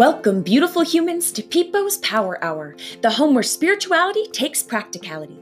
Welcome, 0.00 0.40
beautiful 0.40 0.80
humans, 0.80 1.30
to 1.32 1.42
Peepo's 1.42 1.98
Power 1.98 2.42
Hour, 2.42 2.74
the 3.02 3.10
home 3.10 3.34
where 3.34 3.42
spirituality 3.42 4.26
takes 4.28 4.62
practicality. 4.62 5.38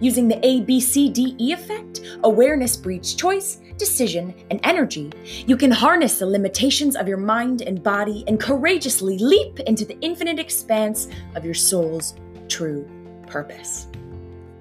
Using 0.00 0.26
the 0.26 0.34
ABCDE 0.34 1.38
effect, 1.38 2.00
awareness 2.24 2.76
breeds 2.76 3.14
choice, 3.14 3.60
decision, 3.76 4.34
and 4.50 4.58
energy, 4.64 5.12
you 5.46 5.56
can 5.56 5.70
harness 5.70 6.18
the 6.18 6.26
limitations 6.26 6.96
of 6.96 7.06
your 7.06 7.18
mind 7.18 7.62
and 7.62 7.84
body 7.84 8.24
and 8.26 8.40
courageously 8.40 9.16
leap 9.18 9.60
into 9.60 9.84
the 9.84 9.96
infinite 10.00 10.40
expanse 10.40 11.06
of 11.36 11.44
your 11.44 11.54
soul's 11.54 12.16
true 12.48 12.90
purpose. 13.28 13.86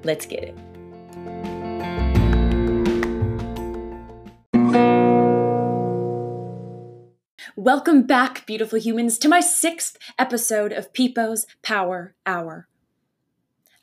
Let's 0.04 0.28
get 0.28 0.44
it. 0.44 0.56
Welcome 7.62 8.04
back, 8.04 8.46
beautiful 8.46 8.80
humans, 8.80 9.18
to 9.18 9.28
my 9.28 9.42
sixth 9.42 9.98
episode 10.18 10.72
of 10.72 10.94
Peepo's 10.94 11.46
Power 11.62 12.16
Hour. 12.26 12.70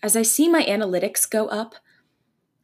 As 0.03 0.17
I 0.17 0.23
see 0.23 0.49
my 0.49 0.63
analytics 0.63 1.29
go 1.29 1.49
up, 1.49 1.75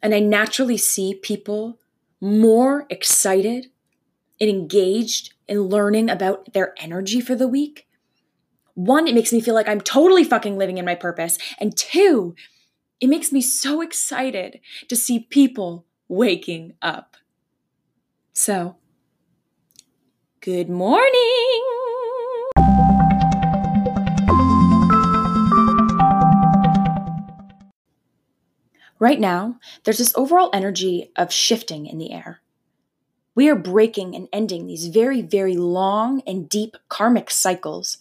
and 0.02 0.14
I 0.14 0.20
naturally 0.20 0.78
see 0.78 1.12
people 1.12 1.78
more 2.18 2.86
excited 2.88 3.66
and 4.40 4.48
engaged 4.48 5.34
in 5.46 5.64
learning 5.64 6.08
about 6.08 6.54
their 6.54 6.72
energy 6.78 7.20
for 7.20 7.34
the 7.34 7.46
week, 7.46 7.86
one, 8.72 9.06
it 9.06 9.14
makes 9.14 9.34
me 9.34 9.42
feel 9.42 9.52
like 9.54 9.68
I'm 9.68 9.82
totally 9.82 10.24
fucking 10.24 10.56
living 10.56 10.78
in 10.78 10.86
my 10.86 10.94
purpose. 10.94 11.36
And 11.60 11.76
two, 11.76 12.34
it 13.00 13.08
makes 13.08 13.30
me 13.30 13.42
so 13.42 13.82
excited 13.82 14.60
to 14.88 14.96
see 14.96 15.18
people 15.18 15.84
waking 16.08 16.72
up. 16.80 17.18
So, 18.32 18.76
Good 20.42 20.68
morning. 20.68 21.62
Right 28.98 29.20
now, 29.20 29.60
there's 29.84 29.98
this 29.98 30.12
overall 30.16 30.50
energy 30.52 31.12
of 31.14 31.32
shifting 31.32 31.86
in 31.86 31.98
the 31.98 32.10
air. 32.10 32.40
We 33.36 33.48
are 33.48 33.54
breaking 33.54 34.16
and 34.16 34.26
ending 34.32 34.66
these 34.66 34.88
very, 34.88 35.22
very 35.22 35.56
long 35.56 36.22
and 36.26 36.48
deep 36.48 36.76
karmic 36.88 37.30
cycles 37.30 37.98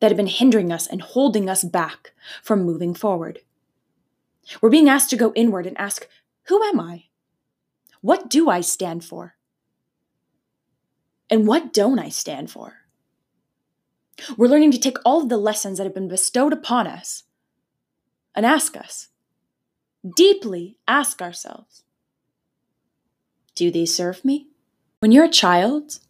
that 0.00 0.10
have 0.10 0.18
been 0.18 0.26
hindering 0.26 0.70
us 0.70 0.86
and 0.86 1.00
holding 1.00 1.48
us 1.48 1.64
back 1.64 2.12
from 2.42 2.62
moving 2.62 2.92
forward. 2.92 3.38
We're 4.60 4.68
being 4.68 4.90
asked 4.90 5.08
to 5.10 5.16
go 5.16 5.32
inward 5.34 5.66
and 5.66 5.80
ask, 5.80 6.06
Who 6.48 6.62
am 6.62 6.78
I? 6.78 7.04
What 8.02 8.28
do 8.28 8.50
I 8.50 8.60
stand 8.60 9.02
for? 9.02 9.37
And 11.30 11.46
what 11.46 11.72
don't 11.72 11.98
I 11.98 12.08
stand 12.08 12.50
for? 12.50 12.74
We're 14.36 14.48
learning 14.48 14.72
to 14.72 14.80
take 14.80 14.96
all 15.04 15.22
of 15.22 15.28
the 15.28 15.36
lessons 15.36 15.78
that 15.78 15.84
have 15.84 15.94
been 15.94 16.08
bestowed 16.08 16.52
upon 16.52 16.86
us 16.86 17.24
and 18.34 18.44
ask 18.44 18.76
us, 18.76 19.08
deeply 20.16 20.78
ask 20.86 21.22
ourselves, 21.22 21.84
do 23.54 23.70
these 23.70 23.94
serve 23.94 24.24
me? 24.24 24.48
When 25.00 25.12
you're 25.12 25.24
a 25.24 25.30
child, 25.30 26.00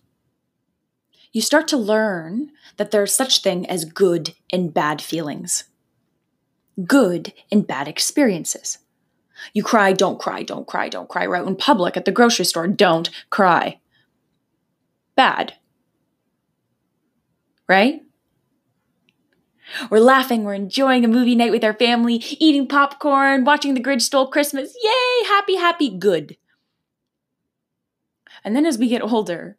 you 1.32 1.42
start 1.42 1.68
to 1.68 1.76
learn 1.76 2.52
that 2.76 2.90
there's 2.90 3.12
such 3.14 3.42
thing 3.42 3.68
as 3.68 3.84
good 3.84 4.34
and 4.50 4.72
bad 4.72 5.02
feelings, 5.02 5.64
good 6.86 7.32
and 7.52 7.66
bad 7.66 7.88
experiences. 7.88 8.78
You 9.52 9.62
cry, 9.62 9.92
don't 9.92 10.18
cry, 10.18 10.42
don't 10.42 10.66
cry, 10.66 10.88
don't 10.88 11.08
cry. 11.08 11.26
Right 11.26 11.46
in 11.46 11.56
public 11.56 11.96
at 11.96 12.04
the 12.04 12.12
grocery 12.12 12.44
store, 12.44 12.66
don't 12.66 13.10
cry 13.30 13.80
bad. 15.18 15.54
Right? 17.68 18.02
We're 19.90 19.98
laughing, 19.98 20.44
we're 20.44 20.54
enjoying 20.54 21.04
a 21.04 21.08
movie 21.08 21.34
night 21.34 21.50
with 21.50 21.64
our 21.64 21.74
family, 21.74 22.14
eating 22.38 22.68
popcorn, 22.68 23.44
watching 23.44 23.74
The 23.74 23.82
Grinch 23.82 24.02
Stole 24.02 24.28
Christmas. 24.28 24.74
Yay, 24.82 25.26
happy, 25.26 25.56
happy, 25.56 25.90
good. 25.90 26.36
And 28.44 28.54
then 28.54 28.64
as 28.64 28.78
we 28.78 28.88
get 28.88 29.02
older, 29.02 29.56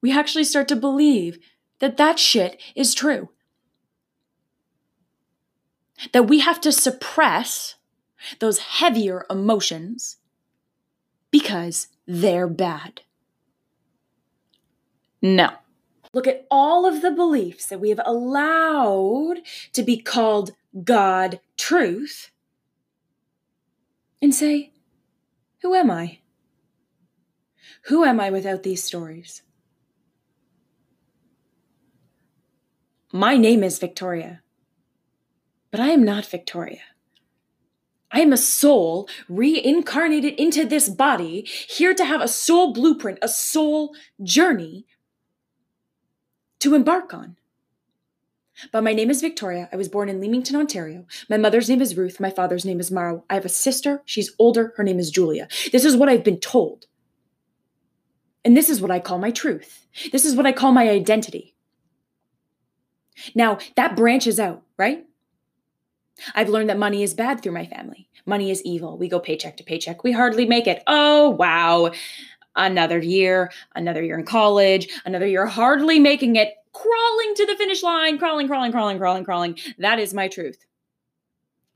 we 0.00 0.10
actually 0.10 0.44
start 0.44 0.66
to 0.68 0.76
believe 0.76 1.38
that 1.78 1.98
that 1.98 2.18
shit 2.18 2.60
is 2.74 2.94
true. 2.94 3.28
That 6.12 6.26
we 6.26 6.40
have 6.40 6.60
to 6.62 6.72
suppress 6.72 7.76
those 8.40 8.58
heavier 8.58 9.26
emotions 9.30 10.16
because 11.30 11.88
they're 12.06 12.48
bad. 12.48 13.02
No. 15.22 15.50
Look 16.12 16.26
at 16.26 16.46
all 16.50 16.84
of 16.84 17.00
the 17.00 17.12
beliefs 17.12 17.66
that 17.66 17.80
we 17.80 17.88
have 17.88 18.00
allowed 18.04 19.38
to 19.72 19.82
be 19.82 19.96
called 19.96 20.50
God 20.84 21.40
truth 21.56 22.32
and 24.20 24.34
say, 24.34 24.72
Who 25.62 25.74
am 25.74 25.90
I? 25.90 26.18
Who 27.86 28.04
am 28.04 28.20
I 28.20 28.30
without 28.30 28.62
these 28.62 28.82
stories? 28.82 29.42
My 33.12 33.36
name 33.36 33.62
is 33.62 33.78
Victoria, 33.78 34.42
but 35.70 35.80
I 35.80 35.88
am 35.88 36.04
not 36.04 36.26
Victoria. 36.26 36.80
I 38.10 38.20
am 38.20 38.32
a 38.32 38.38
soul 38.38 39.08
reincarnated 39.28 40.34
into 40.34 40.66
this 40.66 40.88
body, 40.88 41.42
here 41.68 41.94
to 41.94 42.04
have 42.04 42.20
a 42.20 42.28
soul 42.28 42.72
blueprint, 42.72 43.18
a 43.22 43.28
soul 43.28 43.94
journey 44.22 44.86
to 46.62 46.74
embark 46.76 47.12
on. 47.12 47.36
But 48.70 48.84
my 48.84 48.92
name 48.92 49.10
is 49.10 49.20
Victoria. 49.20 49.68
I 49.72 49.76
was 49.76 49.88
born 49.88 50.08
in 50.08 50.20
Leamington, 50.20 50.54
Ontario. 50.54 51.06
My 51.28 51.36
mother's 51.36 51.68
name 51.68 51.82
is 51.82 51.96
Ruth. 51.96 52.20
My 52.20 52.30
father's 52.30 52.64
name 52.64 52.78
is 52.78 52.90
Maro. 52.90 53.24
I 53.28 53.34
have 53.34 53.44
a 53.44 53.48
sister. 53.48 54.02
She's 54.04 54.32
older. 54.38 54.72
Her 54.76 54.84
name 54.84 55.00
is 55.00 55.10
Julia. 55.10 55.48
This 55.72 55.84
is 55.84 55.96
what 55.96 56.08
I've 56.08 56.22
been 56.22 56.38
told. 56.38 56.86
And 58.44 58.56
this 58.56 58.68
is 58.68 58.80
what 58.80 58.90
I 58.92 59.00
call 59.00 59.18
my 59.18 59.32
truth. 59.32 59.86
This 60.12 60.24
is 60.24 60.36
what 60.36 60.46
I 60.46 60.52
call 60.52 60.70
my 60.70 60.88
identity. 60.88 61.56
Now, 63.34 63.58
that 63.76 63.96
branches 63.96 64.38
out, 64.38 64.62
right? 64.76 65.04
I've 66.34 66.48
learned 66.48 66.70
that 66.70 66.78
money 66.78 67.02
is 67.02 67.14
bad 67.14 67.42
through 67.42 67.52
my 67.52 67.66
family. 67.66 68.08
Money 68.24 68.50
is 68.52 68.62
evil. 68.62 68.96
We 68.96 69.08
go 69.08 69.18
paycheck 69.18 69.56
to 69.56 69.64
paycheck. 69.64 70.04
We 70.04 70.12
hardly 70.12 70.46
make 70.46 70.68
it. 70.68 70.82
Oh, 70.86 71.30
wow 71.30 71.90
another 72.56 72.98
year, 72.98 73.50
another 73.74 74.02
year 74.02 74.18
in 74.18 74.24
college, 74.24 74.88
another 75.04 75.26
year 75.26 75.46
hardly 75.46 75.98
making 75.98 76.36
it, 76.36 76.54
crawling 76.72 77.34
to 77.36 77.46
the 77.46 77.56
finish 77.56 77.82
line, 77.82 78.18
crawling, 78.18 78.46
crawling, 78.46 78.72
crawling, 78.72 78.98
crawling, 78.98 79.24
crawling. 79.24 79.58
That 79.78 79.98
is 79.98 80.14
my 80.14 80.28
truth. 80.28 80.64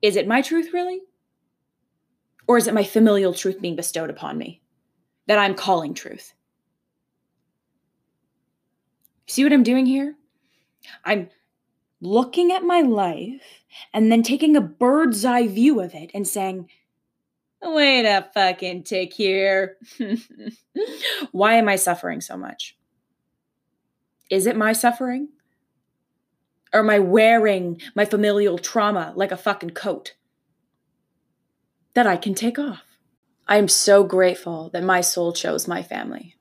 Is 0.03 0.17
it 0.17 0.29
my 0.29 0.43
truth, 0.43 0.73
really? 0.73 1.01
Or 2.47 2.57
is 2.57 2.67
it 2.67 2.75
my 2.75 2.85
familial 2.85 3.35
truth 3.35 3.61
being 3.61 3.77
bestowed 3.77 4.11
upon 4.11 4.39
me 4.39 4.61
that 5.27 5.39
I'm 5.39 5.55
calling 5.55 5.95
truth? 5.95 6.33
See 9.27 9.43
what 9.43 9.53
I'm 9.53 9.65
doing 9.65 9.87
here? 9.87 10.15
I'm 11.05 11.31
looking 12.01 12.53
at 12.53 12.63
my 12.63 12.81
life 12.81 13.65
and 13.93 14.13
then 14.13 14.23
taking 14.23 14.57
a 14.57 14.61
bird's 14.61 15.25
eye 15.25 15.49
view 15.49 15.81
of 15.81 15.95
it 15.95 16.11
and 16.15 16.29
saying, 16.29 16.69
Wait 17.67 18.07
a 18.07 18.29
fucking 18.33 18.85
tick 18.85 19.13
here. 19.13 19.77
Why 21.33 21.55
am 21.55 21.69
I 21.69 21.77
suffering 21.77 22.21
so 22.21 22.37
much? 22.37 22.77
Is 24.31 24.47
it 24.47 24.57
my 24.57 24.73
suffering? 24.73 25.31
Or 26.73 26.81
am 26.81 26.91
I 26.91 27.01
wearing 27.01 27.81
my 27.95 28.05
familial 28.05 28.59
trauma 28.59 29.13
like 29.17 29.33
a 29.33 29.37
fucking 29.37 29.71
coat 29.71 30.15
that 31.95 32.07
I 32.07 32.17
can 32.17 32.35
take 32.35 32.59
off? 32.59 32.85
I 33.49 33.57
am 33.57 33.69
so 33.69 34.05
grateful 34.05 34.71
that 34.73 34.85
my 34.85 35.01
soul 35.01 35.33
chose 35.33 35.67
my 35.67 35.83
family. 35.83 36.37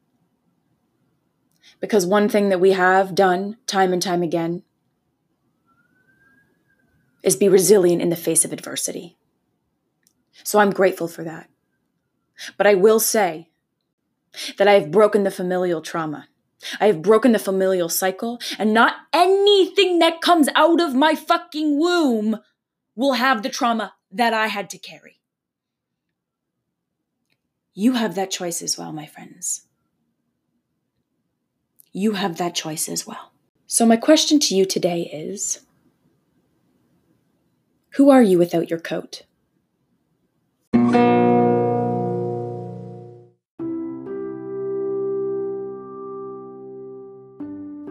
Because 1.79 2.05
one 2.05 2.29
thing 2.29 2.49
that 2.49 2.59
we 2.59 2.71
have 2.71 3.15
done 3.15 3.57
time 3.65 3.93
and 3.93 4.01
time 4.01 4.21
again 4.21 4.63
is 7.23 7.35
be 7.35 7.49
resilient 7.49 8.01
in 8.01 8.09
the 8.09 8.15
face 8.15 8.45
of 8.45 8.53
adversity. 8.53 9.17
So 10.43 10.59
I'm 10.59 10.71
grateful 10.71 11.07
for 11.07 11.23
that. 11.23 11.49
But 12.57 12.67
I 12.67 12.75
will 12.75 12.99
say 12.99 13.49
that 14.57 14.67
I 14.67 14.73
have 14.73 14.91
broken 14.91 15.23
the 15.23 15.31
familial 15.31 15.81
trauma. 15.81 16.27
I 16.79 16.87
have 16.87 17.01
broken 17.01 17.31
the 17.31 17.39
familial 17.39 17.89
cycle, 17.89 18.39
and 18.57 18.73
not 18.73 18.95
anything 19.13 19.99
that 19.99 20.21
comes 20.21 20.49
out 20.55 20.81
of 20.81 20.95
my 20.95 21.13
fucking 21.13 21.77
womb 21.77 22.39
will 22.95 23.13
have 23.13 23.43
the 23.43 23.49
trauma 23.49 23.93
that 24.11 24.33
I 24.33 24.47
had 24.47 24.69
to 24.71 24.77
carry. 24.77 25.21
You 27.73 27.93
have 27.93 28.15
that 28.15 28.31
choice 28.31 28.61
as 28.61 28.77
well, 28.77 28.91
my 28.93 29.05
friends. 29.05 29.67
You 31.91 32.13
have 32.13 32.37
that 32.37 32.55
choice 32.55 32.89
as 32.89 33.05
well. 33.05 33.31
So, 33.67 33.85
my 33.85 33.97
question 33.97 34.39
to 34.39 34.55
you 34.55 34.65
today 34.65 35.09
is 35.13 35.61
Who 37.91 38.09
are 38.09 38.21
you 38.21 38.37
without 38.37 38.69
your 38.69 38.79
coat? 38.79 39.23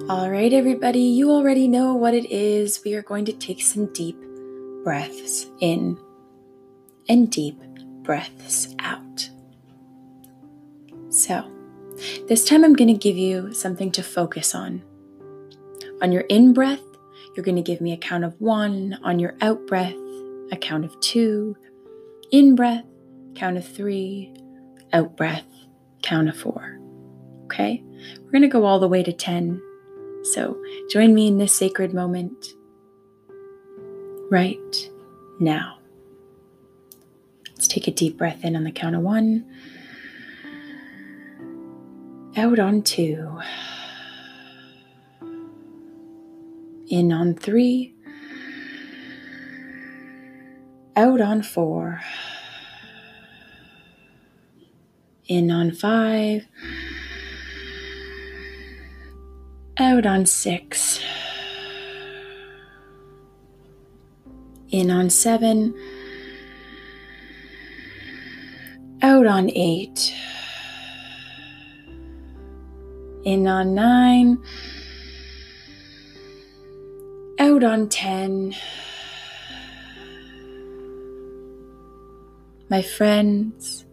All 0.06 0.28
right, 0.28 0.52
everybody, 0.52 1.00
you 1.00 1.30
already 1.30 1.66
know 1.66 1.94
what 1.94 2.12
it 2.12 2.30
is. 2.30 2.82
We 2.84 2.92
are 2.92 3.00
going 3.00 3.24
to 3.24 3.32
take 3.32 3.62
some 3.62 3.90
deep 3.94 4.18
breaths 4.84 5.46
in 5.60 5.98
and 7.08 7.32
deep 7.32 7.58
breaths 8.02 8.74
out. 8.80 9.30
So, 11.08 11.50
this 12.28 12.44
time 12.44 12.64
I'm 12.64 12.74
going 12.74 12.92
to 12.92 13.00
give 13.00 13.16
you 13.16 13.54
something 13.54 13.90
to 13.92 14.02
focus 14.02 14.54
on. 14.54 14.82
On 16.02 16.12
your 16.12 16.24
in 16.28 16.52
breath, 16.52 16.82
you're 17.34 17.44
going 17.44 17.56
to 17.56 17.62
give 17.62 17.80
me 17.80 17.94
a 17.94 17.96
count 17.96 18.24
of 18.24 18.38
one. 18.42 18.98
On 19.04 19.18
your 19.18 19.34
out 19.40 19.66
breath, 19.66 19.96
a 20.52 20.58
count 20.60 20.84
of 20.84 21.00
two. 21.00 21.56
In 22.30 22.54
breath, 22.54 22.84
count 23.36 23.56
of 23.56 23.66
three. 23.66 24.34
Out 24.92 25.16
breath, 25.16 25.46
count 26.02 26.28
of 26.28 26.36
four. 26.36 26.78
Okay? 27.44 27.82
We're 28.20 28.32
going 28.32 28.42
to 28.42 28.48
go 28.48 28.66
all 28.66 28.78
the 28.78 28.86
way 28.86 29.02
to 29.02 29.10
10. 29.10 29.62
So 30.24 30.58
join 30.88 31.14
me 31.14 31.28
in 31.28 31.36
this 31.36 31.52
sacred 31.52 31.92
moment 31.92 32.54
right 34.30 34.90
now. 35.38 35.78
Let's 37.50 37.68
take 37.68 37.86
a 37.88 37.90
deep 37.90 38.16
breath 38.16 38.42
in 38.42 38.56
on 38.56 38.64
the 38.64 38.72
count 38.72 38.96
of 38.96 39.02
one, 39.02 39.44
out 42.38 42.58
on 42.58 42.82
two, 42.82 43.38
in 46.88 47.12
on 47.12 47.34
three, 47.34 47.94
out 50.96 51.20
on 51.20 51.42
four, 51.42 52.00
in 55.26 55.50
on 55.50 55.70
five 55.70 56.46
out 59.78 60.06
on 60.06 60.24
six, 60.24 61.00
in 64.70 64.90
on 64.90 65.10
seven, 65.10 65.74
out 69.02 69.26
on 69.26 69.50
eight, 69.50 70.14
in 73.24 73.48
on 73.48 73.74
nine, 73.74 74.38
out 77.40 77.64
on 77.64 77.88
ten. 77.88 78.54
My 82.70 82.80
friends, 82.80 83.84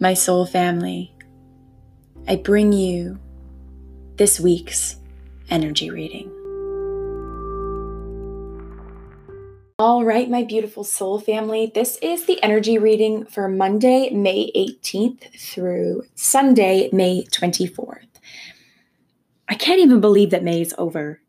my 0.00 0.14
soul 0.14 0.46
family, 0.46 1.12
I 2.26 2.36
bring 2.36 2.72
you 2.72 3.18
this 4.18 4.40
week's 4.40 4.96
energy 5.48 5.90
reading. 5.90 6.28
All 9.78 10.04
right, 10.04 10.28
my 10.28 10.42
beautiful 10.42 10.82
soul 10.82 11.20
family, 11.20 11.70
this 11.72 11.98
is 12.02 12.26
the 12.26 12.42
energy 12.42 12.78
reading 12.78 13.24
for 13.26 13.48
Monday, 13.48 14.10
May 14.10 14.50
18th 14.56 15.38
through 15.38 16.02
Sunday, 16.16 16.90
May 16.92 17.26
24th. 17.26 18.08
I 19.48 19.54
can't 19.54 19.80
even 19.80 20.00
believe 20.00 20.30
that 20.30 20.42
May 20.42 20.62
is 20.62 20.74
over 20.78 21.20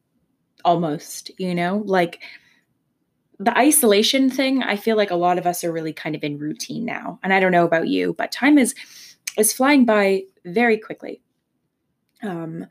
almost, 0.65 1.29
you 1.37 1.53
know? 1.53 1.83
Like 1.85 2.23
the 3.37 3.55
isolation 3.55 4.31
thing, 4.31 4.63
I 4.63 4.77
feel 4.77 4.97
like 4.97 5.11
a 5.11 5.15
lot 5.15 5.37
of 5.37 5.45
us 5.45 5.63
are 5.63 5.71
really 5.71 5.93
kind 5.93 6.15
of 6.15 6.23
in 6.23 6.39
routine 6.39 6.85
now. 6.85 7.19
And 7.21 7.33
I 7.35 7.39
don't 7.39 7.51
know 7.51 7.65
about 7.65 7.87
you, 7.87 8.13
but 8.13 8.31
time 8.31 8.57
is 8.57 8.73
is 9.37 9.53
flying 9.53 9.85
by 9.85 10.23
very 10.43 10.79
quickly. 10.79 11.21
Um, 12.21 12.65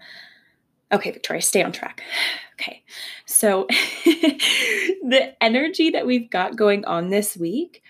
okay, 0.92 1.10
Victoria, 1.10 1.42
stay 1.42 1.62
on 1.62 1.72
track. 1.72 2.02
Okay, 2.60 2.82
so 3.24 3.68
the 4.04 5.32
energy 5.40 5.90
that 5.90 6.08
we've 6.08 6.28
got 6.28 6.56
going 6.56 6.84
on 6.86 7.10
this 7.10 7.36
week 7.36 7.84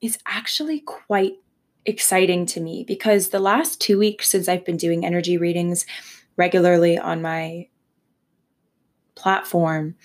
is 0.00 0.16
actually 0.28 0.78
quite 0.78 1.38
exciting 1.84 2.46
to 2.46 2.60
me 2.60 2.84
because 2.86 3.30
the 3.30 3.40
last 3.40 3.80
two 3.80 3.98
weeks 3.98 4.28
since 4.28 4.48
I've 4.48 4.64
been 4.64 4.76
doing 4.76 5.04
energy 5.04 5.38
readings 5.38 5.86
regularly 6.36 6.96
on 6.96 7.20
my 7.20 7.66
platform, 9.16 9.96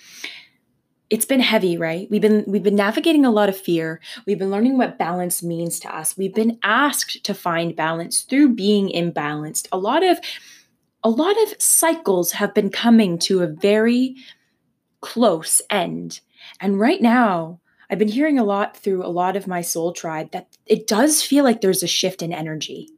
it's 1.10 1.26
been 1.26 1.40
heavy 1.40 1.76
right? 1.76 2.08
We've 2.10 2.22
been 2.22 2.44
we've 2.46 2.62
been 2.62 2.74
navigating 2.74 3.24
a 3.24 3.30
lot 3.30 3.48
of 3.48 3.56
fear. 3.56 4.00
We've 4.26 4.38
been 4.38 4.50
learning 4.50 4.78
what 4.78 4.98
balance 4.98 5.42
means 5.42 5.78
to 5.80 5.94
us. 5.94 6.16
We've 6.16 6.34
been 6.34 6.58
asked 6.64 7.22
to 7.24 7.34
find 7.34 7.76
balance 7.76 8.22
through 8.22 8.54
being 8.54 8.88
imbalanced. 8.88 9.68
A 9.70 9.78
lot 9.78 10.02
of 10.02 10.18
a 11.04 11.10
lot 11.10 11.40
of 11.42 11.60
cycles 11.60 12.32
have 12.32 12.54
been 12.54 12.70
coming 12.70 13.18
to 13.20 13.42
a 13.42 13.46
very 13.46 14.16
close 15.00 15.60
end. 15.70 16.20
And 16.60 16.78
right 16.78 17.00
now, 17.00 17.60
I've 17.90 17.98
been 17.98 18.08
hearing 18.08 18.38
a 18.38 18.44
lot 18.44 18.76
through 18.76 19.04
a 19.04 19.08
lot 19.08 19.36
of 19.36 19.46
my 19.46 19.60
soul 19.60 19.92
tribe 19.92 20.30
that 20.32 20.56
it 20.66 20.86
does 20.86 21.22
feel 21.22 21.44
like 21.44 21.60
there's 21.60 21.82
a 21.82 21.88
shift 21.88 22.22
in 22.22 22.32
energy. 22.32 22.88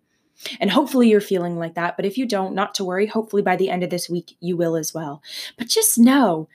And 0.61 0.71
hopefully 0.71 1.09
you're 1.09 1.21
feeling 1.21 1.59
like 1.59 1.75
that. 1.75 1.97
But 1.97 2.05
if 2.05 2.19
you 2.19 2.27
don't, 2.27 2.55
not 2.55 2.75
to 2.77 2.85
worry. 2.85 3.07
Hopefully 3.07 3.43
by 3.43 3.57
the 3.57 3.71
end 3.71 3.83
of 3.83 3.91
this 3.91 4.09
week, 4.09 4.37
you 4.41 4.57
will 4.57 4.77
as 4.77 4.93
well. 4.93 5.23
But 5.57 5.69
just 5.69 5.99
know 5.99 6.49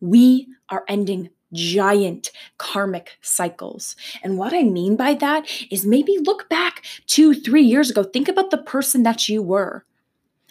we 0.00 0.48
are 0.68 0.84
ending 0.88 1.30
giant 1.52 2.30
karmic 2.58 3.18
cycles. 3.20 3.94
And 4.22 4.38
what 4.38 4.52
I 4.52 4.62
mean 4.62 4.96
by 4.96 5.14
that 5.14 5.46
is 5.70 5.86
maybe 5.86 6.18
look 6.18 6.48
back 6.48 6.84
two, 7.06 7.34
three 7.34 7.62
years 7.62 7.90
ago. 7.90 8.02
Think 8.02 8.28
about 8.28 8.50
the 8.50 8.58
person 8.58 9.02
that 9.04 9.28
you 9.28 9.42
were. 9.42 9.84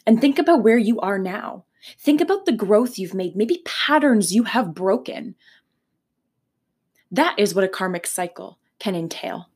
And 0.06 0.20
think 0.20 0.40
about 0.40 0.64
where 0.64 0.78
you 0.78 1.00
are 1.00 1.20
now. 1.20 1.66
Think 2.00 2.22
about 2.22 2.46
the 2.46 2.52
growth 2.52 3.00
you've 3.00 3.14
made, 3.14 3.36
maybe 3.36 3.62
patterns 3.66 4.34
you 4.34 4.44
have 4.44 4.74
broken. 4.74 5.36
That 7.12 7.36
is 7.38 7.54
what 7.54 7.64
a 7.64 7.70
karmic 7.70 8.08
cycle 8.08 8.60
can 8.80 8.96
entail. 8.96 9.50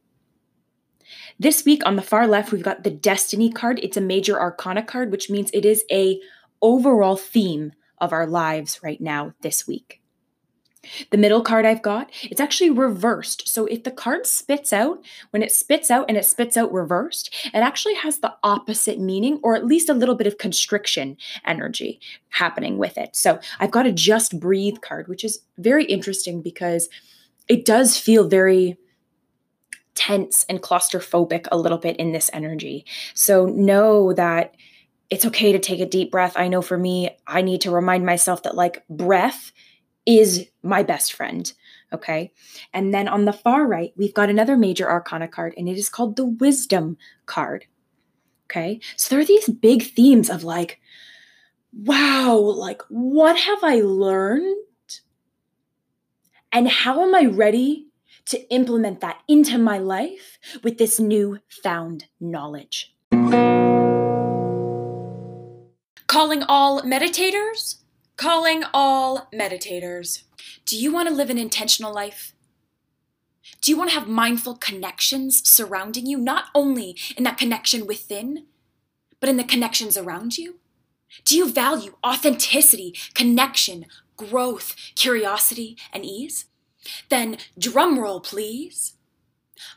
This 1.39 1.65
week 1.65 1.85
on 1.85 1.95
the 1.95 2.01
far 2.01 2.27
left 2.27 2.51
we've 2.51 2.63
got 2.63 2.83
the 2.83 2.89
destiny 2.89 3.51
card. 3.51 3.79
It's 3.83 3.97
a 3.97 4.01
major 4.01 4.39
arcana 4.39 4.83
card 4.83 5.11
which 5.11 5.29
means 5.29 5.51
it 5.53 5.65
is 5.65 5.83
a 5.91 6.19
overall 6.61 7.15
theme 7.15 7.73
of 7.99 8.11
our 8.11 8.25
lives 8.25 8.81
right 8.83 8.99
now 8.99 9.33
this 9.41 9.67
week. 9.67 10.01
The 11.11 11.17
middle 11.17 11.41
card 11.41 11.65
I've 11.65 11.81
got, 11.81 12.11
it's 12.23 12.41
actually 12.41 12.69
reversed. 12.69 13.47
So 13.47 13.65
if 13.65 13.83
the 13.83 13.91
card 13.91 14.25
spits 14.25 14.73
out, 14.73 15.03
when 15.31 15.43
it 15.43 15.51
spits 15.51 15.91
out 15.91 16.05
and 16.07 16.17
it 16.17 16.25
spits 16.25 16.57
out 16.57 16.71
reversed, 16.71 17.33
it 17.45 17.57
actually 17.57 17.95
has 17.95 18.19
the 18.19 18.35
opposite 18.43 18.99
meaning 18.99 19.39
or 19.43 19.55
at 19.55 19.65
least 19.65 19.89
a 19.89 19.93
little 19.93 20.15
bit 20.15 20.27
of 20.27 20.37
constriction 20.37 21.17
energy 21.45 21.99
happening 22.29 22.77
with 22.77 22.97
it. 22.97 23.15
So 23.15 23.39
I've 23.59 23.71
got 23.71 23.87
a 23.87 23.91
just 23.91 24.39
breathe 24.39 24.81
card, 24.81 25.07
which 25.07 25.23
is 25.23 25.39
very 25.57 25.85
interesting 25.85 26.41
because 26.41 26.89
it 27.47 27.65
does 27.65 27.97
feel 27.97 28.27
very 28.27 28.77
tense 29.95 30.45
and 30.49 30.61
claustrophobic 30.61 31.47
a 31.51 31.57
little 31.57 31.77
bit 31.77 31.95
in 31.97 32.11
this 32.11 32.29
energy. 32.33 32.85
So 33.13 33.45
know 33.45 34.13
that 34.13 34.55
it's 35.09 35.25
okay 35.25 35.51
to 35.51 35.59
take 35.59 35.79
a 35.79 35.85
deep 35.85 36.11
breath. 36.11 36.33
I 36.35 36.47
know 36.47 36.61
for 36.61 36.77
me, 36.77 37.17
I 37.27 37.41
need 37.41 37.61
to 37.61 37.71
remind 37.71 38.05
myself 38.05 38.43
that 38.43 38.55
like 38.55 38.83
breath 38.89 39.51
is 40.05 40.47
my 40.63 40.83
best 40.83 41.13
friend. 41.13 41.51
Okay. 41.93 42.31
And 42.73 42.93
then 42.93 43.07
on 43.07 43.25
the 43.25 43.33
far 43.33 43.65
right, 43.65 43.93
we've 43.95 44.13
got 44.13 44.29
another 44.29 44.57
major 44.57 44.89
arcana 44.89 45.27
card, 45.27 45.53
and 45.57 45.69
it 45.69 45.77
is 45.77 45.89
called 45.89 46.15
the 46.15 46.25
wisdom 46.25 46.97
card. 47.25 47.65
Okay. 48.49 48.79
So 48.95 49.09
there 49.09 49.21
are 49.21 49.25
these 49.25 49.49
big 49.49 49.83
themes 49.83 50.29
of 50.29 50.43
like, 50.43 50.79
wow, 51.73 52.37
like, 52.37 52.81
what 52.89 53.37
have 53.37 53.63
I 53.63 53.81
learned? 53.81 54.55
And 56.51 56.69
how 56.69 57.01
am 57.03 57.13
I 57.13 57.25
ready 57.25 57.87
to 58.27 58.39
implement 58.51 59.01
that 59.01 59.19
into 59.27 59.57
my 59.57 59.77
life 59.77 60.39
with 60.63 60.77
this 60.77 60.99
new 60.99 61.39
found 61.49 62.05
knowledge? 62.19 62.93
Calling 66.07 66.43
all 66.43 66.81
meditators 66.83 67.81
Calling 68.17 68.63
all 68.73 69.27
meditators. 69.33 70.23
Do 70.65 70.77
you 70.77 70.93
want 70.93 71.09
to 71.09 71.13
live 71.13 71.29
an 71.29 71.37
intentional 71.37 71.93
life? 71.93 72.33
Do 73.61 73.71
you 73.71 73.77
want 73.77 73.89
to 73.89 73.99
have 73.99 74.07
mindful 74.07 74.55
connections 74.55 75.47
surrounding 75.47 76.05
you, 76.05 76.17
not 76.17 76.45
only 76.55 76.95
in 77.17 77.25
that 77.25 77.37
connection 77.37 77.85
within, 77.85 78.45
but 79.19 79.27
in 79.27 79.35
the 79.35 79.43
connections 79.43 79.97
around 79.97 80.37
you? 80.37 80.59
Do 81.25 81.35
you 81.35 81.51
value 81.51 81.95
authenticity, 82.05 82.95
connection, 83.13 83.85
growth, 84.15 84.75
curiosity, 84.95 85.77
and 85.91 86.05
ease? 86.05 86.45
Then 87.09 87.37
drumroll, 87.59 88.23
please. 88.23 88.93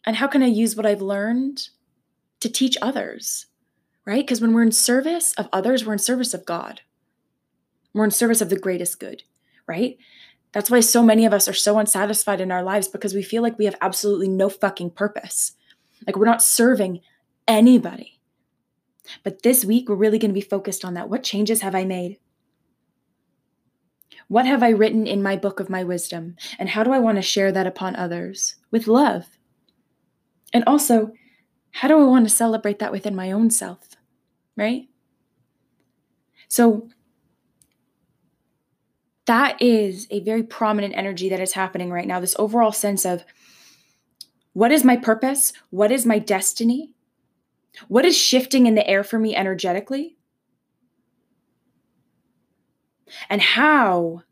And 0.05 0.17
how 0.17 0.27
can 0.27 0.43
I 0.43 0.47
use 0.47 0.77
what 0.77 0.87
I've 0.87 1.03
learned 1.03 1.69
to 2.41 2.49
teach 2.49 2.77
others, 2.83 3.47
right? 4.05 4.25
Because 4.25 4.41
when 4.41 4.53
we're 4.53 4.63
in 4.63 4.73
service 4.73 5.33
of 5.35 5.49
others, 5.53 5.85
we're 5.85 5.95
in 5.95 5.99
service 5.99 6.35
of 6.35 6.45
God. 6.45 6.83
We're 7.93 8.05
in 8.05 8.11
service 8.11 8.41
of 8.41 8.51
the 8.51 8.59
greatest 8.59 9.01
good, 9.01 9.23
right? 9.67 9.97
That's 10.53 10.71
why 10.71 10.81
so 10.81 11.03
many 11.03 11.25
of 11.27 11.33
us 11.33 11.49
are 11.49 11.55
so 11.55 11.79
unsatisfied 11.79 12.41
in 12.41 12.53
our 12.53 12.63
lives 12.63 12.89
because 12.89 13.15
we 13.15 13.23
feel 13.23 13.43
like 13.43 13.59
we 13.59 13.65
have 13.65 13.77
absolutely 13.81 14.29
no 14.29 14.49
fucking 14.49 14.91
purpose. 14.91 15.53
Like 16.07 16.17
we're 16.17 16.27
not 16.27 16.43
serving 16.43 17.01
anybody. 17.49 18.16
But 19.23 19.43
this 19.43 19.65
week, 19.65 19.89
we're 19.89 19.95
really 19.95 20.19
going 20.19 20.31
to 20.31 20.35
be 20.35 20.41
focused 20.41 20.85
on 20.85 20.95
that. 20.95 21.09
What 21.09 21.23
changes 21.23 21.61
have 21.61 21.75
I 21.75 21.85
made? 21.85 22.19
What 24.29 24.47
have 24.47 24.63
I 24.63 24.71
written 24.71 25.07
in 25.07 25.23
my 25.23 25.37
book 25.37 25.61
of 25.61 25.71
my 25.71 25.85
wisdom? 25.85 26.37
And 26.59 26.71
how 26.71 26.83
do 26.83 26.93
I 26.93 26.99
want 26.99 27.17
to 27.17 27.23
share 27.23 27.53
that 27.53 27.67
upon 27.67 27.95
others 27.97 28.57
with 28.71 28.87
love? 28.87 29.27
And 30.53 30.65
also, 30.67 31.13
how 31.73 31.89
do 31.89 31.99
I 31.99 32.05
want 32.05 32.29
to 32.29 32.35
celebrate 32.35 32.79
that 32.79 32.93
within 32.93 33.15
my 33.15 33.31
own 33.31 33.51
self? 33.51 33.91
Right? 34.57 34.89
So, 36.49 36.89
that 39.27 39.61
is 39.61 40.07
a 40.11 40.21
very 40.21 40.43
prominent 40.43 40.97
energy 40.97 41.29
that 41.29 41.41
is 41.41 41.53
happening 41.53 41.91
right 41.91 42.07
now. 42.07 42.21
This 42.21 42.37
overall 42.39 42.73
sense 42.73 43.05
of 43.05 43.25
what 44.53 44.73
is 44.73 44.85
my 44.85 44.97
purpose? 44.97 45.53
What 45.71 45.93
is 45.93 46.07
my 46.07 46.19
destiny? 46.19 46.95
What 47.89 48.05
is 48.05 48.17
shifting 48.17 48.67
in 48.67 48.75
the 48.75 48.87
air 48.87 49.05
for 49.05 49.19
me 49.19 49.35
energetically? 49.35 50.17
And 53.29 53.41
how 53.41 54.23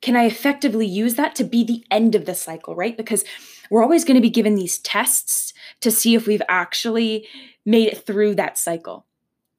can 0.00 0.16
I 0.16 0.24
effectively 0.24 0.86
use 0.86 1.14
that 1.14 1.34
to 1.36 1.44
be 1.44 1.64
the 1.64 1.84
end 1.90 2.14
of 2.14 2.26
the 2.26 2.34
cycle, 2.34 2.74
right? 2.74 2.96
Because 2.96 3.24
we're 3.70 3.82
always 3.82 4.04
going 4.04 4.16
to 4.16 4.20
be 4.20 4.30
given 4.30 4.54
these 4.54 4.78
tests 4.78 5.54
to 5.80 5.90
see 5.90 6.14
if 6.14 6.26
we've 6.26 6.42
actually 6.48 7.26
made 7.64 7.88
it 7.88 8.04
through 8.04 8.34
that 8.34 8.58
cycle. 8.58 9.06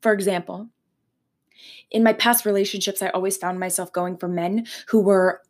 For 0.02 0.14
example, 0.14 0.70
in 1.90 2.04
my 2.04 2.14
past 2.14 2.46
relationships, 2.46 3.02
I 3.02 3.10
always 3.10 3.38
found 3.38 3.60
myself 3.60 3.92
going 3.92 4.18
for 4.18 4.28
men 4.28 4.68
who 4.90 5.00
were 5.00 5.42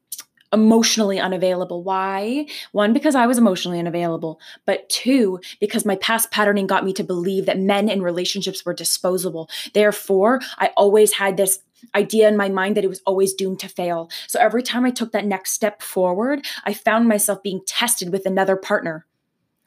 emotionally 0.56 1.20
unavailable. 1.20 1.84
Why? 1.84 2.48
One, 2.72 2.94
because 2.94 3.14
I 3.14 3.28
was 3.28 3.38
emotionally 3.38 3.78
unavailable, 3.78 4.40
but 4.66 4.90
two, 4.90 5.40
because 5.60 5.86
my 5.86 5.98
past 5.98 6.32
patterning 6.32 6.66
got 6.66 6.86
me 6.86 6.94
to 6.94 7.04
believe 7.04 7.46
that 7.46 7.60
men 7.60 7.90
in 7.90 8.02
relationships 8.02 8.66
were 8.66 8.74
disposable. 8.74 9.50
Therefore, 9.74 10.42
I 10.58 10.72
always 10.78 11.14
had 11.14 11.38
this 11.38 11.60
idea 11.94 12.28
in 12.28 12.38
my 12.38 12.50
mind 12.50 12.76
that 12.76 12.86
it 12.86 12.90
was 12.90 13.02
always 13.06 13.34
doomed 13.34 13.60
to 13.60 13.68
fail. 13.68 14.10
So 14.28 14.40
every 14.40 14.64
time 14.64 14.86
I 14.86 14.92
took 14.92 15.12
that 15.12 15.26
next 15.26 15.52
step 15.52 15.84
forward, 15.84 16.46
I 16.64 16.74
found 16.74 17.08
myself 17.08 17.44
being 17.44 17.62
tested 17.68 18.12
with 18.12 18.26
another 18.26 18.56
partner, 18.56 19.06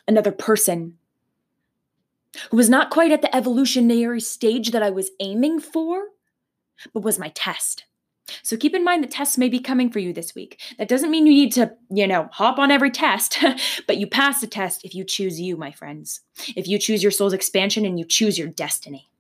another 0.09 0.33
person 0.33 0.97
who 2.50 2.57
was 2.57 2.71
not 2.71 2.90
quite 2.90 3.12
at 3.12 3.23
the 3.23 3.37
evolutionary 3.37 4.21
stage 4.21 4.71
that 4.71 4.83
I 4.83 4.90
was 4.90 5.11
aiming 5.21 5.61
for, 5.61 6.09
but 6.95 7.02
was 7.02 7.18
my 7.18 7.28
test. 7.28 7.85
So 8.43 8.57
keep 8.57 8.75
in 8.75 8.85
mind 8.85 9.03
the 9.03 9.09
tests 9.09 9.39
may 9.39 9.49
be 9.49 9.61
coming 9.61 9.91
for 9.91 9.99
you 9.99 10.13
this 10.13 10.35
week. 10.35 10.61
That 10.79 10.89
doesn't 10.89 11.11
mean 11.11 11.27
you 11.27 11.33
need 11.33 11.53
to, 11.53 11.73
you 11.91 12.07
know, 12.07 12.29
hop 12.33 12.59
on 12.59 12.71
every 12.71 12.91
test, 12.91 13.39
but 13.87 13.99
you 13.99 14.07
pass 14.07 14.41
the 14.41 14.47
test 14.47 14.85
if 14.85 14.95
you 14.95 15.05
choose 15.05 15.41
you, 15.41 15.57
my 15.57 15.73
friends. 15.73 16.21
If 16.57 16.69
you 16.69 16.79
choose 16.79 17.03
your 17.03 17.13
soul's 17.13 17.33
expansion 17.33 17.85
and 17.85 17.99
you 17.99 18.05
choose 18.05 18.39
your 18.39 18.49
destiny. 18.49 19.11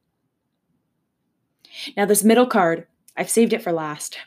Now, 1.96 2.06
this 2.06 2.24
middle 2.24 2.46
card, 2.46 2.86
I've 3.16 3.30
saved 3.30 3.52
it 3.52 3.62
for 3.62 3.72
last. 3.72 4.18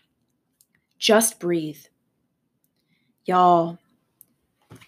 Just 0.98 1.40
breathe. 1.40 1.80
Y'all, 3.26 3.78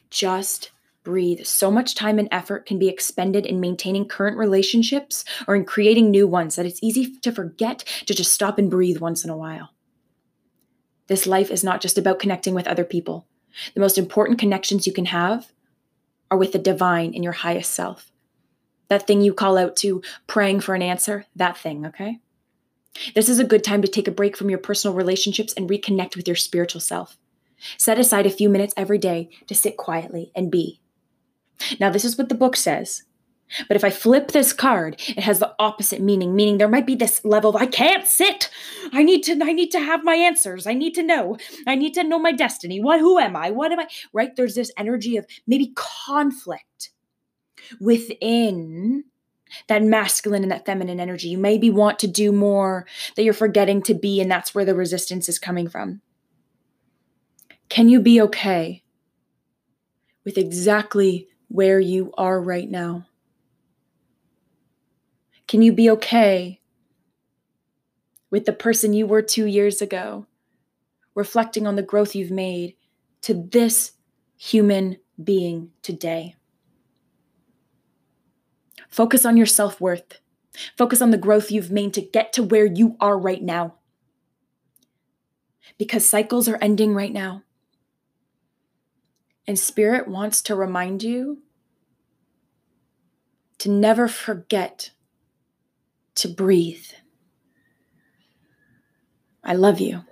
just 0.09 0.71
breathe. 1.03 1.43
So 1.43 1.69
much 1.69 1.95
time 1.95 2.19
and 2.19 2.29
effort 2.31 2.65
can 2.65 2.79
be 2.79 2.87
expended 2.87 3.45
in 3.45 3.59
maintaining 3.59 4.07
current 4.07 4.37
relationships 4.37 5.25
or 5.47 5.55
in 5.55 5.65
creating 5.65 6.09
new 6.09 6.27
ones 6.27 6.55
that 6.55 6.65
it's 6.65 6.81
easy 6.81 7.17
to 7.19 7.31
forget 7.31 7.83
to 8.05 8.13
just 8.13 8.31
stop 8.31 8.57
and 8.57 8.69
breathe 8.69 8.99
once 8.99 9.23
in 9.23 9.29
a 9.29 9.37
while. 9.37 9.72
This 11.07 11.27
life 11.27 11.51
is 11.51 11.63
not 11.63 11.81
just 11.81 11.97
about 11.97 12.19
connecting 12.19 12.53
with 12.53 12.67
other 12.67 12.85
people. 12.85 13.27
The 13.73 13.81
most 13.81 13.97
important 13.97 14.39
connections 14.39 14.87
you 14.87 14.93
can 14.93 15.05
have 15.05 15.51
are 16.31 16.37
with 16.37 16.51
the 16.51 16.59
divine 16.59 17.13
in 17.13 17.23
your 17.23 17.33
highest 17.33 17.71
self. 17.71 18.11
That 18.87 19.05
thing 19.07 19.21
you 19.21 19.33
call 19.33 19.57
out 19.57 19.75
to 19.77 20.01
praying 20.27 20.61
for 20.61 20.75
an 20.75 20.81
answer, 20.81 21.25
that 21.35 21.57
thing, 21.57 21.85
okay? 21.85 22.19
This 23.15 23.29
is 23.29 23.39
a 23.39 23.43
good 23.43 23.63
time 23.63 23.81
to 23.81 23.87
take 23.87 24.07
a 24.07 24.11
break 24.11 24.37
from 24.37 24.49
your 24.49 24.59
personal 24.59 24.95
relationships 24.95 25.53
and 25.53 25.69
reconnect 25.69 26.15
with 26.15 26.27
your 26.27 26.35
spiritual 26.35 26.81
self. 26.81 27.17
Set 27.77 27.99
aside 27.99 28.25
a 28.25 28.31
few 28.31 28.49
minutes 28.49 28.73
every 28.75 28.97
day 28.97 29.29
to 29.47 29.55
sit 29.55 29.77
quietly 29.77 30.31
and 30.35 30.51
be. 30.51 30.79
Now, 31.79 31.89
this 31.89 32.05
is 32.05 32.17
what 32.17 32.29
the 32.29 32.35
book 32.35 32.55
says. 32.55 33.03
But 33.67 33.77
if 33.77 33.83
I 33.83 33.89
flip 33.89 34.31
this 34.31 34.53
card, 34.53 35.01
it 35.09 35.19
has 35.19 35.39
the 35.39 35.53
opposite 35.59 36.01
meaning, 36.01 36.35
meaning 36.35 36.57
there 36.57 36.67
might 36.67 36.87
be 36.87 36.95
this 36.95 37.23
level 37.23 37.51
of 37.51 37.61
I 37.61 37.65
can't 37.65 38.07
sit. 38.07 38.49
I 38.91 39.03
need 39.03 39.23
to 39.23 39.39
I 39.43 39.53
need 39.53 39.71
to 39.71 39.79
have 39.79 40.03
my 40.03 40.15
answers. 40.15 40.67
I 40.67 40.73
need 40.73 40.93
to 40.95 41.03
know. 41.03 41.37
I 41.67 41.75
need 41.75 41.93
to 41.95 42.03
know 42.03 42.19
my 42.19 42.31
destiny. 42.31 42.81
What 42.81 42.99
who 42.99 43.19
am 43.19 43.35
I? 43.35 43.51
What 43.51 43.71
am 43.71 43.79
I? 43.79 43.87
Right? 44.11 44.35
There's 44.35 44.55
this 44.55 44.71
energy 44.77 45.17
of 45.17 45.25
maybe 45.47 45.73
conflict 45.75 46.91
within 47.79 49.05
that 49.67 49.83
masculine 49.83 50.43
and 50.43 50.51
that 50.51 50.65
feminine 50.65 50.99
energy. 50.99 51.29
You 51.29 51.37
maybe 51.37 51.69
want 51.69 51.99
to 51.99 52.07
do 52.07 52.31
more 52.31 52.85
that 53.15 53.23
you're 53.23 53.33
forgetting 53.33 53.83
to 53.83 53.93
be, 53.93 54.19
and 54.19 54.29
that's 54.29 54.55
where 54.55 54.65
the 54.65 54.75
resistance 54.75 55.29
is 55.29 55.39
coming 55.39 55.69
from. 55.69 56.01
Can 57.69 57.89
you 57.89 57.99
be 57.99 58.21
okay 58.21 58.83
with 60.25 60.37
exactly 60.37 61.27
where 61.47 61.79
you 61.79 62.13
are 62.17 62.41
right 62.41 62.69
now? 62.69 63.05
Can 65.53 65.61
you 65.61 65.71
be 65.71 65.87
okay 65.87 66.61
with 68.31 68.45
the 68.45 68.53
person 68.53 68.91
you 68.91 69.05
were 69.05 69.21
two 69.21 69.45
years 69.45 69.83
ago, 69.83 70.25
reflecting 71.13 71.67
on 71.67 71.75
the 71.75 71.83
growth 71.83 72.15
you've 72.15 72.31
made 72.31 72.73
to 73.21 73.35
this 73.35 73.91
human 74.35 74.97
being 75.23 75.69
today? 75.83 76.35
Focus 78.89 79.27
on 79.27 79.37
your 79.37 79.45
self 79.45 79.79
worth. 79.79 80.21
Focus 80.75 81.03
on 81.03 81.11
the 81.11 81.19
growth 81.19 81.51
you've 81.51 81.69
made 81.69 81.93
to 81.93 82.01
get 82.01 82.33
to 82.33 82.41
where 82.41 82.65
you 82.65 82.97
are 82.99 83.19
right 83.19 83.43
now. 83.43 83.75
Because 85.77 86.03
cycles 86.03 86.49
are 86.49 86.57
ending 86.63 86.95
right 86.95 87.13
now. 87.13 87.43
And 89.45 89.59
Spirit 89.59 90.07
wants 90.07 90.41
to 90.41 90.55
remind 90.55 91.03
you 91.03 91.43
to 93.59 93.69
never 93.69 94.07
forget 94.07 94.89
to 96.15 96.27
breathe. 96.27 96.85
I 99.43 99.53
love 99.53 99.79
you. 99.79 100.03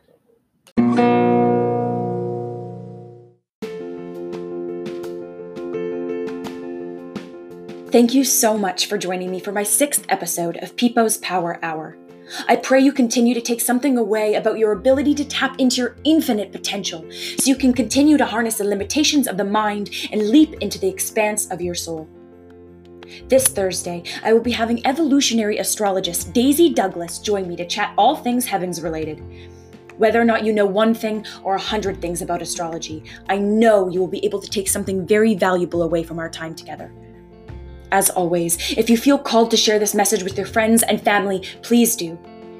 Thank 7.91 8.13
you 8.13 8.23
so 8.23 8.57
much 8.57 8.85
for 8.85 8.97
joining 8.97 9.29
me 9.31 9.41
for 9.41 9.51
my 9.51 9.63
sixth 9.63 10.05
episode 10.07 10.55
of 10.57 10.77
Peepo's 10.77 11.17
Power 11.17 11.59
Hour. 11.61 11.97
I 12.47 12.55
pray 12.55 12.79
you 12.79 12.93
continue 12.93 13.33
to 13.33 13.41
take 13.41 13.59
something 13.59 13.97
away 13.97 14.35
about 14.35 14.57
your 14.57 14.71
ability 14.71 15.13
to 15.15 15.25
tap 15.25 15.59
into 15.59 15.81
your 15.81 15.97
infinite 16.05 16.53
potential 16.53 17.05
so 17.11 17.49
you 17.49 17.57
can 17.57 17.73
continue 17.73 18.17
to 18.17 18.25
harness 18.25 18.59
the 18.59 18.63
limitations 18.63 19.27
of 19.27 19.35
the 19.35 19.43
mind 19.43 19.89
and 20.11 20.29
leap 20.29 20.53
into 20.61 20.79
the 20.79 20.87
expanse 20.87 21.49
of 21.51 21.61
your 21.61 21.75
soul. 21.75 22.07
This 23.27 23.47
Thursday, 23.47 24.03
I 24.23 24.33
will 24.33 24.41
be 24.41 24.51
having 24.51 24.85
evolutionary 24.85 25.57
astrologist 25.57 26.33
Daisy 26.33 26.73
Douglas 26.73 27.19
join 27.19 27.47
me 27.47 27.55
to 27.55 27.67
chat 27.67 27.93
all 27.97 28.15
things 28.15 28.45
heavens 28.45 28.81
related. 28.81 29.23
Whether 29.97 30.19
or 30.19 30.25
not 30.25 30.43
you 30.43 30.53
know 30.53 30.65
one 30.65 30.93
thing 30.93 31.25
or 31.43 31.55
a 31.55 31.59
hundred 31.59 32.01
things 32.01 32.21
about 32.21 32.41
astrology, 32.41 33.03
I 33.29 33.37
know 33.37 33.89
you 33.89 33.99
will 33.99 34.07
be 34.07 34.25
able 34.25 34.41
to 34.41 34.49
take 34.49 34.67
something 34.67 35.05
very 35.05 35.35
valuable 35.35 35.83
away 35.83 36.03
from 36.03 36.19
our 36.19 36.29
time 36.29 36.55
together. 36.55 36.91
As 37.91 38.09
always, 38.09 38.57
if 38.77 38.89
you 38.89 38.97
feel 38.97 39.17
called 39.17 39.51
to 39.51 39.57
share 39.57 39.77
this 39.77 39.93
message 39.93 40.23
with 40.23 40.37
your 40.37 40.47
friends 40.47 40.81
and 40.81 41.01
family, 41.01 41.43
please 41.61 41.95
do. 41.95 42.17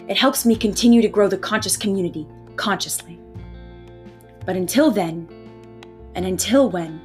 It 0.08 0.17
helps 0.17 0.46
me 0.46 0.55
continue 0.55 1.01
to 1.01 1.08
grow 1.08 1.29
the 1.29 1.38
conscious 1.38 1.77
community 1.77 2.27
consciously. 2.58 3.20
But 4.46 4.58
until 4.58 4.91
then, 4.91 5.27
and 6.15 6.25
until 6.25 6.70
when, 6.70 7.00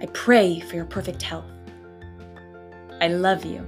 I 0.00 0.06
pray 0.06 0.60
for 0.60 0.76
your 0.76 0.86
perfect 0.86 1.20
health. 1.20 1.44
I 3.00 3.08
love 3.08 3.44
you. 3.44 3.66